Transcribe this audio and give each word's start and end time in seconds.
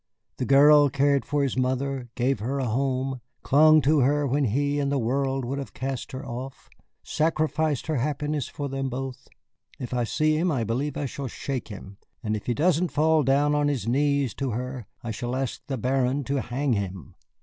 The 0.37 0.45
girl 0.47 0.89
cared 0.89 1.25
for 1.25 1.43
his 1.43 1.55
mother, 1.55 2.09
gave 2.15 2.39
her 2.39 2.57
a 2.57 2.65
home, 2.65 3.21
clung 3.43 3.81
to 3.81 3.99
her 3.99 4.25
when 4.25 4.45
he 4.45 4.79
and 4.79 4.91
the 4.91 4.97
world 4.97 5.45
would 5.45 5.59
have 5.59 5.75
cast 5.75 6.11
her 6.11 6.25
off, 6.25 6.71
sacrificed 7.03 7.85
her 7.85 7.97
happiness 7.97 8.47
for 8.47 8.67
them 8.67 8.89
both. 8.89 9.27
If 9.77 9.93
I 9.93 10.05
see 10.05 10.35
him, 10.37 10.51
I 10.51 10.63
believe 10.63 10.97
I 10.97 11.05
shall 11.05 11.27
shake 11.27 11.67
him. 11.67 11.97
And 12.23 12.35
if 12.35 12.47
he 12.47 12.55
doesn't 12.55 12.89
fall 12.91 13.21
down 13.21 13.53
on 13.53 13.67
his 13.67 13.87
knees 13.87 14.33
to 14.41 14.49
her, 14.49 14.87
I 15.03 15.11
shall 15.11 15.35
ask 15.35 15.61
the 15.67 15.77
Baron 15.77 16.23
to 16.23 16.41
hang 16.41 16.73
him. 16.73 17.13